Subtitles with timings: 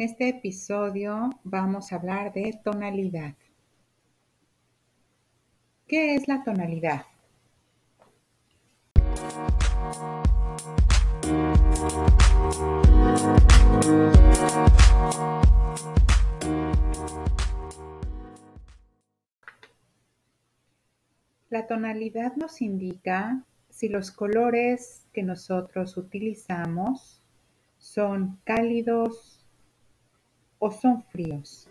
[0.00, 3.34] En este episodio vamos a hablar de tonalidad.
[5.86, 7.02] ¿Qué es la tonalidad?
[21.50, 27.20] La tonalidad nos indica si los colores que nosotros utilizamos
[27.76, 29.39] son cálidos,
[30.60, 31.66] o son fríos.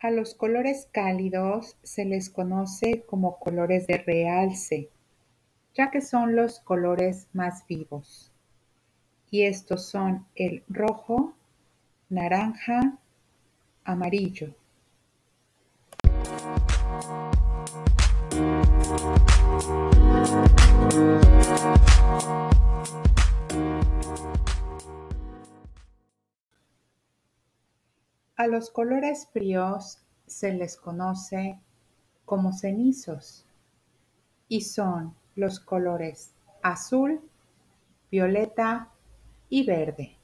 [0.00, 4.90] A los colores cálidos se les conoce como colores de realce,
[5.74, 8.32] ya que son los colores más vivos.
[9.30, 11.34] Y estos son el rojo,
[12.08, 12.98] naranja,
[13.84, 14.54] amarillo.
[28.36, 31.60] A los colores fríos se les conoce
[32.24, 33.44] como cenizos
[34.48, 37.20] y son los colores azul,
[38.10, 38.88] violeta
[39.50, 40.19] y verde.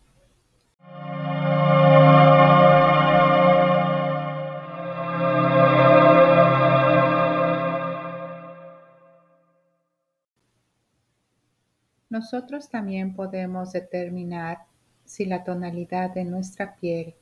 [12.16, 14.60] Nosotros también podemos determinar
[15.04, 17.14] si la tonalidad de nuestra piel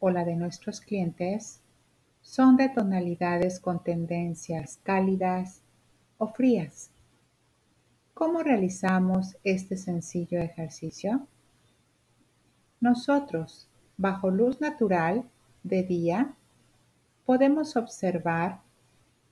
[0.00, 1.60] o la de nuestros clientes
[2.22, 5.62] son de tonalidades con tendencias cálidas
[6.18, 6.90] o frías.
[8.14, 11.28] ¿Cómo realizamos este sencillo ejercicio?
[12.80, 15.22] Nosotros, bajo luz natural
[15.62, 16.34] de día,
[17.26, 18.60] podemos observar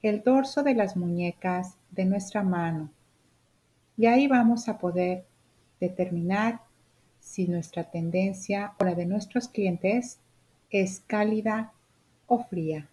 [0.01, 2.91] el dorso de las muñecas de nuestra mano
[3.97, 5.25] y ahí vamos a poder
[5.79, 6.61] determinar
[7.19, 10.19] si nuestra tendencia o la de nuestros clientes
[10.69, 11.73] es cálida
[12.27, 12.87] o fría.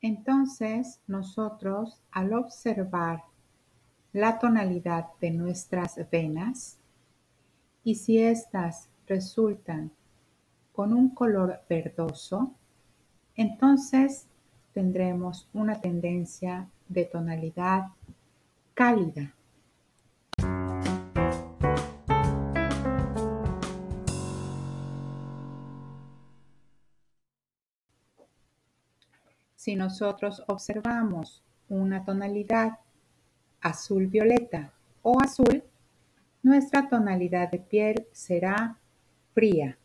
[0.00, 3.24] Entonces, nosotros al observar
[4.12, 6.78] la tonalidad de nuestras venas,
[7.86, 9.92] y si éstas resultan
[10.72, 12.52] con un color verdoso,
[13.36, 14.26] entonces
[14.74, 17.84] tendremos una tendencia de tonalidad
[18.74, 19.32] cálida.
[29.54, 32.80] Si nosotros observamos una tonalidad
[33.60, 34.72] azul violeta
[35.02, 35.62] o azul,
[36.46, 38.78] nuestra tonalidad de piel será
[39.34, 39.76] fría.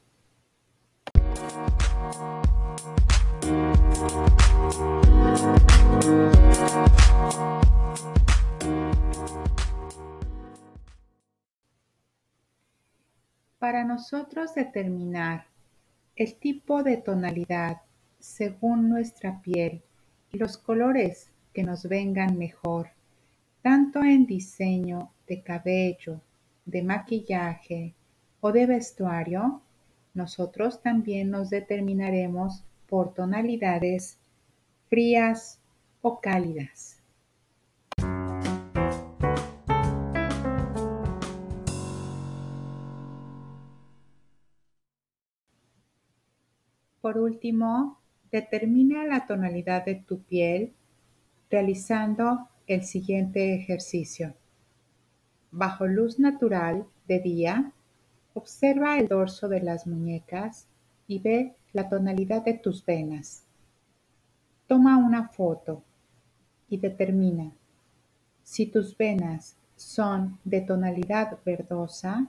[13.58, 15.48] Para nosotros determinar
[16.16, 17.82] el tipo de tonalidad
[18.20, 19.82] según nuestra piel
[20.32, 22.90] y los colores que nos vengan mejor,
[23.64, 26.22] tanto en diseño de cabello,
[26.72, 27.94] de maquillaje
[28.40, 29.62] o de vestuario,
[30.14, 34.18] nosotros también nos determinaremos por tonalidades
[34.90, 35.60] frías
[36.02, 36.98] o cálidas.
[47.02, 48.00] Por último,
[48.32, 50.74] determina la tonalidad de tu piel
[51.50, 54.34] realizando el siguiente ejercicio.
[55.52, 57.72] Bajo luz natural de día,
[58.34, 60.68] observa el dorso de las muñecas
[61.08, 63.44] y ve la tonalidad de tus venas.
[64.68, 65.84] Toma una foto
[66.70, 67.52] y determina
[68.44, 72.28] si tus venas son de tonalidad verdosa,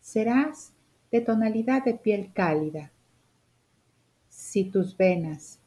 [0.00, 0.72] serás
[1.10, 2.90] de tonalidad de piel cálida.
[4.28, 5.58] Si tus venas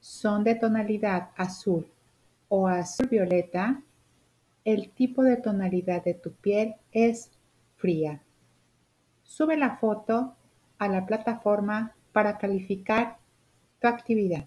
[0.00, 1.86] son de tonalidad azul
[2.48, 3.82] o azul violeta,
[4.72, 7.30] el tipo de tonalidad de tu piel es
[7.76, 8.22] fría.
[9.22, 10.36] Sube la foto
[10.76, 13.16] a la plataforma para calificar
[13.80, 14.46] tu actividad.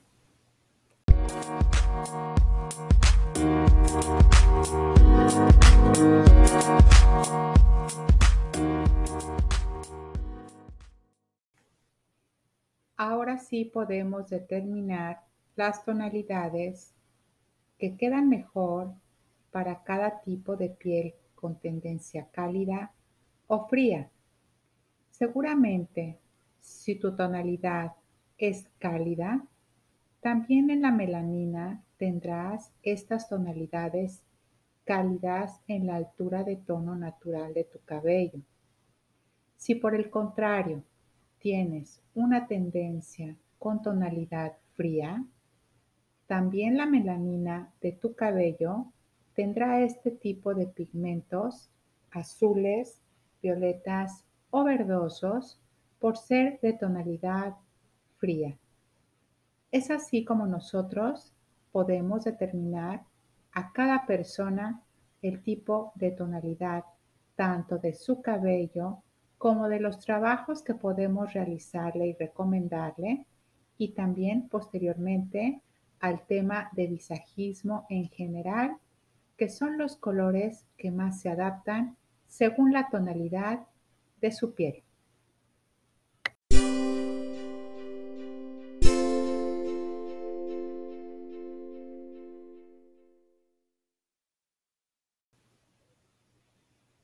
[12.95, 15.21] Ahora sí podemos determinar
[15.55, 16.93] las tonalidades
[17.79, 18.93] que quedan mejor
[19.51, 22.93] para cada tipo de piel con tendencia cálida
[23.47, 24.09] o fría.
[25.09, 26.19] Seguramente,
[26.59, 27.93] si tu tonalidad
[28.37, 29.45] es cálida,
[30.21, 34.23] también en la melanina tendrás estas tonalidades
[34.83, 38.39] cálidas en la altura de tono natural de tu cabello.
[39.57, 40.83] Si por el contrario
[41.39, 45.23] tienes una tendencia con tonalidad fría,
[46.27, 48.85] también la melanina de tu cabello
[49.35, 51.69] tendrá este tipo de pigmentos
[52.11, 53.01] azules,
[53.41, 55.59] violetas o verdosos
[55.99, 57.55] por ser de tonalidad
[58.17, 58.57] fría.
[59.71, 61.33] Es así como nosotros
[61.71, 63.03] podemos determinar
[63.53, 64.81] a cada persona
[65.21, 66.83] el tipo de tonalidad
[67.35, 69.03] tanto de su cabello
[69.37, 73.25] como de los trabajos que podemos realizarle y recomendarle
[73.77, 75.61] y también posteriormente
[75.99, 78.77] al tema de visajismo en general,
[79.41, 81.97] que son los colores que más se adaptan
[82.27, 83.65] según la tonalidad
[84.21, 84.83] de su piel.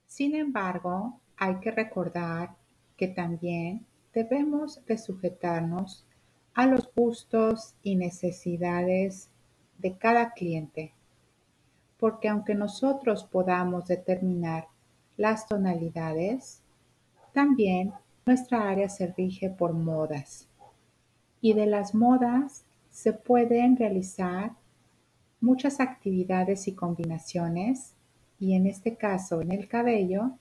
[0.05, 2.55] Sin embargo, hay que recordar
[2.97, 6.05] que también debemos de sujetarnos
[6.53, 9.31] a los gustos y necesidades
[9.79, 10.93] de cada cliente,
[11.97, 14.67] porque aunque nosotros podamos determinar
[15.17, 16.61] las tonalidades,
[17.33, 17.93] también
[18.25, 20.47] nuestra área se rige por modas
[21.41, 24.51] y de las modas se pueden realizar
[25.39, 27.93] muchas actividades y combinaciones
[28.39, 30.31] y en este caso en el cabello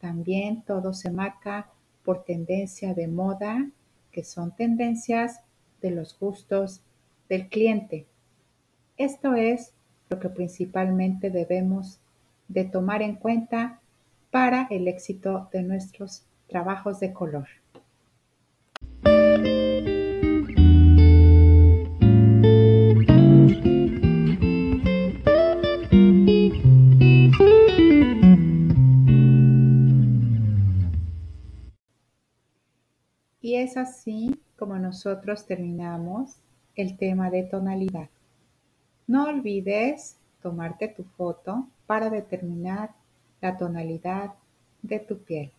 [0.00, 1.70] también todo se marca
[2.04, 3.70] por tendencia de moda
[4.12, 5.40] que son tendencias
[5.82, 6.80] de los gustos
[7.28, 8.06] del cliente.
[8.96, 9.72] Esto es
[10.08, 11.98] lo que principalmente debemos
[12.48, 13.80] de tomar en cuenta
[14.30, 17.48] para el éxito de nuestros trabajos de color.
[33.40, 36.36] Y es así como nosotros terminamos
[36.74, 38.08] el tema de tonalidad.
[39.06, 42.90] No olvides tomarte tu foto para determinar
[43.40, 44.34] la tonalidad
[44.82, 45.52] de tu piel.